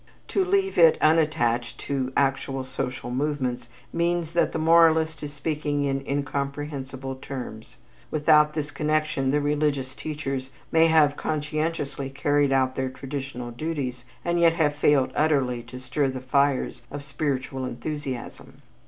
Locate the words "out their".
12.51-12.89